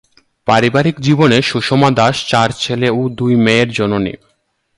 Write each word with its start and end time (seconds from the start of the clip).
পারিবারিক 0.47 0.95
জীবনে 1.01 1.37
সুষমা 1.41 1.89
দাস 1.91 2.15
চার 2.27 2.49
ছেলে 2.59 2.87
ও 2.89 3.01
দুই 3.09 3.33
মেয়ের 3.35 3.69
জননী। 3.71 4.13